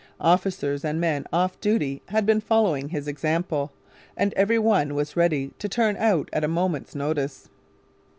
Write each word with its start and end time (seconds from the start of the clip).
Officers 0.21 0.83
and 0.83 0.99
men 0.99 1.27
off 1.31 1.59
duty 1.61 2.01
had 2.07 2.25
been 2.25 2.41
following 2.41 2.89
his 2.89 3.07
example; 3.07 3.71
and 4.17 4.33
every 4.33 4.57
one 4.57 4.95
was 4.95 5.15
ready 5.15 5.51
to 5.59 5.69
turn 5.69 5.95
out 5.97 6.27
at 6.33 6.43
a 6.43 6.47
moment's 6.47 6.95
notice. 6.95 7.49